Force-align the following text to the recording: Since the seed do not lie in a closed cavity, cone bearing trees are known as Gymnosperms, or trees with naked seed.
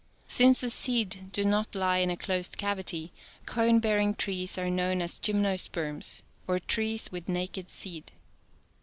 Since 0.25 0.61
the 0.61 0.71
seed 0.71 1.31
do 1.31 1.45
not 1.45 1.75
lie 1.75 1.99
in 1.99 2.09
a 2.09 2.17
closed 2.17 2.57
cavity, 2.57 3.11
cone 3.45 3.79
bearing 3.79 4.15
trees 4.15 4.57
are 4.57 4.67
known 4.67 4.99
as 4.99 5.19
Gymnosperms, 5.19 6.23
or 6.47 6.57
trees 6.57 7.11
with 7.11 7.29
naked 7.29 7.69
seed. 7.69 8.11